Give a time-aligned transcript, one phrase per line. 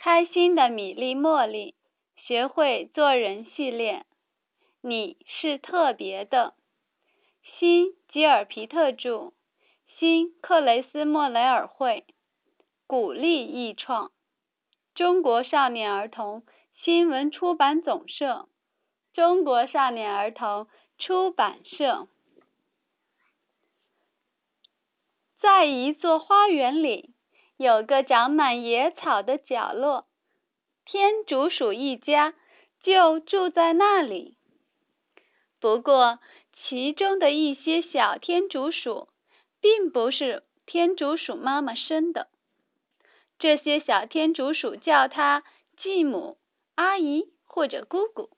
[0.00, 1.74] 开心的米粒茉莉，
[2.14, 4.06] 学会做人系列。
[4.80, 6.54] 你是特别的。
[7.42, 9.32] 新吉尔皮特著，
[9.98, 12.06] 新克雷斯莫雷尔绘，
[12.86, 14.12] 鼓励易创，
[14.94, 16.44] 中国少年儿童
[16.84, 18.48] 新闻出版总社，
[19.12, 22.06] 中国少年儿童出版社。
[25.40, 27.17] 在一座花园里。
[27.58, 30.06] 有个长满野草的角落，
[30.84, 32.34] 天竺鼠一家
[32.84, 34.36] 就住在那里。
[35.58, 36.20] 不过，
[36.62, 39.08] 其中的一些小天竺鼠
[39.60, 42.28] 并不是天竺鼠妈妈生的。
[43.40, 45.42] 这些小天竺鼠叫它
[45.80, 46.38] 继母、
[46.76, 48.30] 阿姨或者姑姑。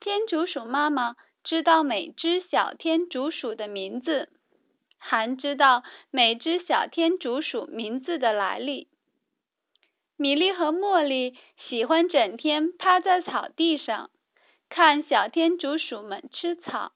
[0.00, 1.14] 天竺鼠妈妈
[1.44, 4.30] 知道每只小天竺鼠的名字。
[5.08, 8.88] 还知道每只小天竺鼠名字的来历。
[10.16, 11.36] 米莉和茉莉
[11.68, 14.10] 喜欢整天趴在草地上
[14.68, 16.90] 看小天竺鼠们吃草。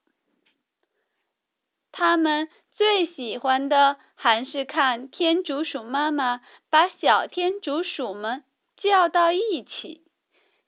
[1.93, 8.43] 他们最喜欢的还是看天竺鼠妈妈把小天竺鼠们
[8.77, 10.01] 叫到一起，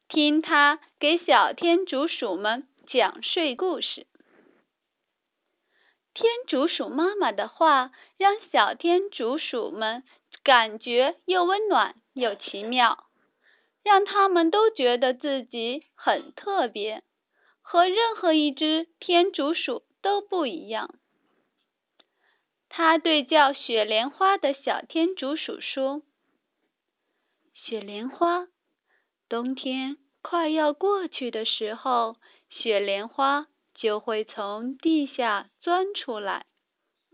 [0.08, 4.08] 听她给小天竺鼠们讲睡故事。
[6.14, 10.04] 天竺鼠妈妈的话让小天竺鼠们
[10.44, 13.06] 感觉又温暖又奇妙，
[13.84, 17.04] 让他们都觉得自己很特别，
[17.62, 20.94] 和任何一只天竺鼠都不一样。
[22.70, 26.04] 他对叫雪莲花的小天竺鼠说
[27.54, 28.48] ：“雪莲花，
[29.30, 32.18] 冬天快要过去的时候，
[32.50, 36.46] 雪莲花。”就会从地下钻出来，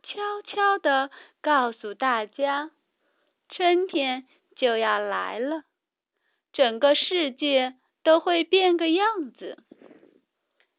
[0.04, 1.10] 悄悄地
[1.42, 2.72] 告诉大家，
[3.50, 5.64] 春天就要来了，
[6.52, 9.64] 整个世界都会变个样子。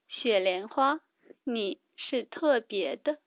[0.09, 1.01] 雪莲花，
[1.45, 3.19] 你是特别的。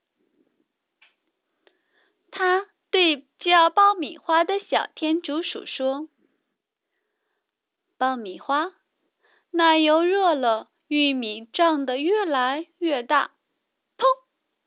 [2.31, 6.09] 他对叫爆米花的小天竺鼠说
[7.97, 8.73] ：“爆米花，
[9.51, 13.31] 奶油热了。”玉米胀得越来越大，
[13.97, 14.05] 砰！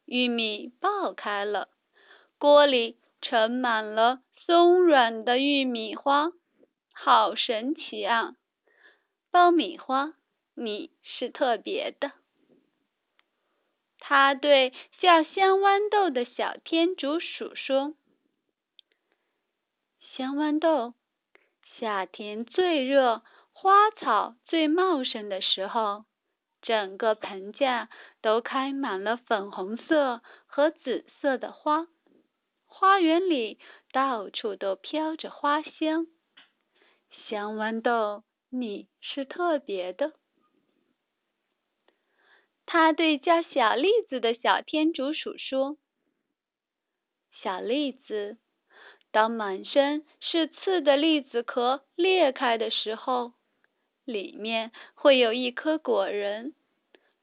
[0.06, 1.68] 玉米爆开了，
[2.36, 6.32] 锅里盛满了松软的玉米花，
[6.92, 8.34] 好神奇啊！
[9.30, 10.14] 爆米花，
[10.54, 12.10] 你是特别的。
[14.00, 17.94] 他对叫香豌豆的小天竺鼠说
[20.16, 20.94] ：“香豌豆，
[21.78, 23.22] 夏天最热，
[23.52, 26.04] 花草最茂盛的时候。”
[26.66, 27.88] 整个盆架
[28.20, 31.86] 都开满了粉红色和紫色的花，
[32.64, 33.60] 花园里
[33.92, 36.08] 到处都飘着花香。
[37.28, 40.14] 香豌豆，你是特别的。
[42.66, 45.76] 他对叫小栗子的小天竺鼠说
[47.44, 48.38] ：“小栗子，
[49.12, 53.34] 当满身是刺的栗子壳裂开的时候。”
[54.06, 56.54] 里面会有一颗果仁，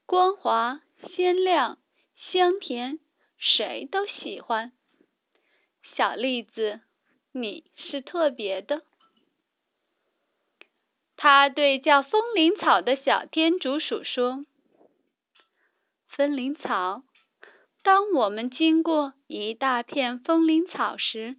[0.04, 1.78] 光滑、鲜亮、
[2.30, 3.00] 香甜，
[3.38, 4.70] 谁都喜欢。
[5.96, 6.80] 小栗子，
[7.32, 8.82] 你是特别的。
[11.16, 14.44] 他对叫风铃草的小天竺鼠说
[16.14, 17.02] ：“风铃草，
[17.82, 21.36] 当我们经过一大片风铃草时，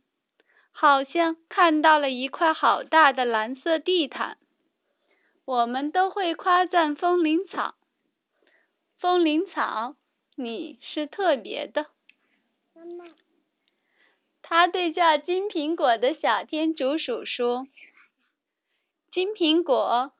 [0.71, 4.39] 好像看到了一块好大的蓝色地毯。”
[5.45, 7.75] 我们都会夸赞风铃草。
[8.97, 9.95] 风铃草，
[10.35, 11.85] 你是特别的。
[12.73, 13.05] 妈妈，
[14.41, 17.67] 他对叫金苹果的小天竺鼠说
[19.13, 20.11] ：“金苹果，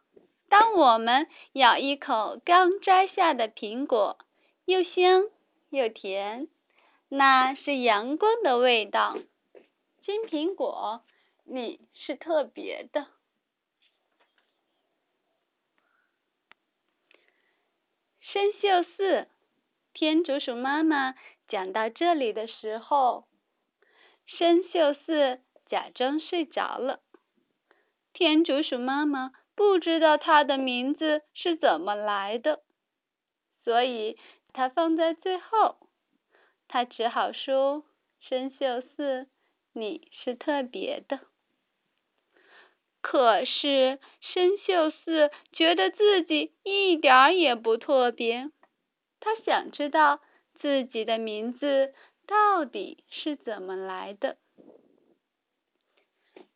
[0.47, 4.19] 当我们咬一口刚摘下的苹果，
[4.65, 5.23] 又香
[5.69, 6.47] 又甜，
[7.09, 9.17] 那是阳光的味道。
[10.03, 11.01] 金苹果，
[11.45, 13.07] 你是特别的。”
[18.35, 19.29] 生锈四，
[19.93, 21.15] 天竺鼠妈妈
[21.47, 23.29] 讲到这里的时候，
[24.25, 25.39] 生锈四
[25.69, 26.99] 假装睡着了。
[28.11, 32.61] 天竺鼠妈妈不知道它的名字是怎么来的，
[33.63, 34.19] 所以
[34.51, 35.77] 它放在最后。
[36.67, 37.85] 它只好说
[38.19, 39.29] ：“生锈四，
[39.71, 41.21] 你是特别的。”
[43.07, 48.49] 可是生锈四觉得自己一点也不特别，
[49.19, 50.21] 他想知道
[50.59, 51.93] 自己的名字
[52.25, 54.37] 到底是怎么来的。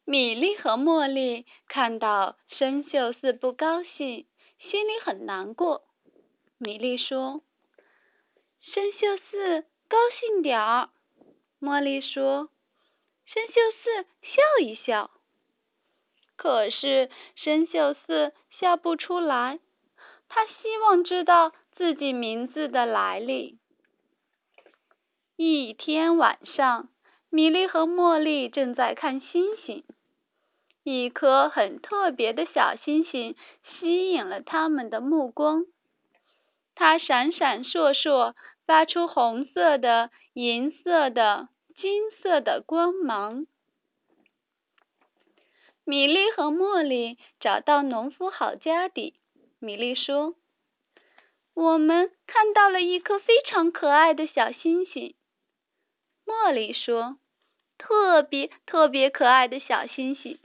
[0.06, 4.25] 米莉和茉莉看到生锈寺不高兴，
[4.57, 5.84] 心里很难过。
[6.57, 7.44] 米莉说
[8.74, 10.90] ：“生锈寺高兴点儿。”
[11.62, 12.50] 茉莉说
[13.31, 15.12] ：“生锈寺笑一笑。”
[16.39, 18.31] 可是生锈四
[18.62, 19.59] 笑不出来，
[20.30, 23.57] 他希望知道自己名字的来历。
[25.36, 26.88] 一天晚上，
[27.30, 29.83] 米莉和茉莉正在看星星，
[30.83, 35.65] 一颗很特别的小星星吸引了他们的目光。
[36.74, 38.33] 它闪闪烁烁，
[38.65, 41.50] 发出红色的、银色的、
[41.81, 43.45] 金色的光芒。
[45.89, 49.15] 米莉和茉莉找到农夫好家底。
[49.57, 50.36] 米莉说
[51.56, 55.15] ：“我们看到了一颗非常可爱的小星星。”
[56.27, 57.18] 茉莉说
[57.80, 60.38] ：“特别特别可爱的小星星。”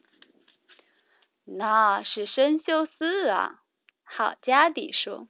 [1.44, 3.60] 那是生锈四啊，
[4.02, 5.28] 好家底说：“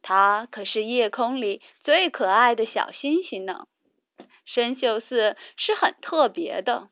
[0.00, 3.66] 它可是夜空里最可爱的小星星呢。
[4.44, 6.88] 生锈四是很特别的。”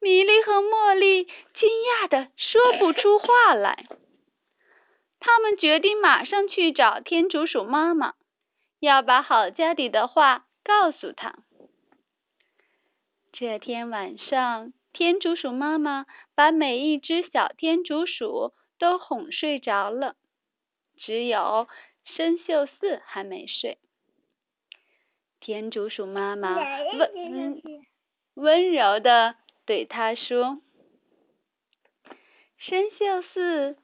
[0.00, 3.86] 米莉和茉莉惊讶的说不出话来。
[5.18, 8.14] 他们决定马上去找天竺鼠妈妈，
[8.78, 11.40] 要把好家底的话告诉她。
[13.30, 20.16] 这天晚上，天竺鼠妈妈把每一只小天竺鼠都哄睡着了，
[20.96, 21.68] 只有
[22.06, 23.78] 生锈四还没睡。
[25.38, 27.62] 天竺鼠妈妈温
[28.34, 29.36] 温柔的。
[29.70, 30.60] 对他说
[32.58, 33.76] ：“生锈寺，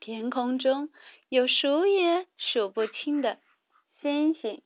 [0.00, 0.88] 天空中
[1.28, 3.38] 有数也数不清的
[4.00, 4.62] 星星，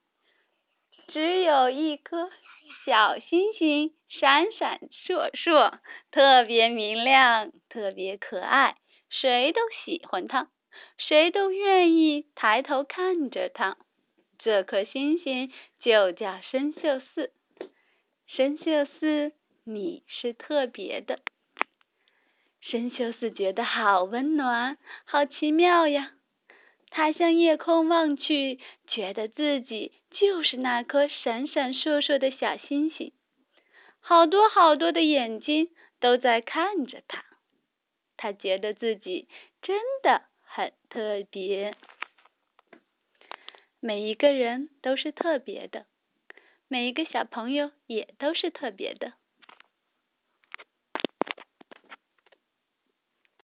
[1.09, 2.31] 只有一颗
[2.87, 5.81] 小星星闪闪烁烁，
[6.13, 8.77] 特别明亮，特别可爱，
[9.11, 10.49] 谁都喜欢它，
[10.97, 13.79] 谁都愿意抬头看着它。
[14.39, 17.33] 这颗星星就叫生锈寺，
[18.29, 19.33] 生锈寺。”
[19.65, 21.21] 你是特别的，
[22.61, 26.13] 生锈寺觉得好温暖，好奇妙呀！
[26.91, 33.13] 他向夜空望去，觉得自己就是那颗闪闪烁烁的小星星，
[34.01, 35.71] 好多好多的眼睛
[36.01, 37.25] 都在看着他，
[38.17, 39.29] 他觉得自己
[39.63, 41.77] 真的很特别。
[43.79, 45.87] 每一个人都是特别的，
[46.67, 49.13] 每一个小朋友也都是特别的。